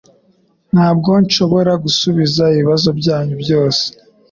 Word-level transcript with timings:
Ntabwo 0.73 1.09
nshobora 1.23 1.71
gusubiza 1.83 2.43
ibibazo 2.53 2.89
byanyu 2.99 3.35
byose. 3.43 3.85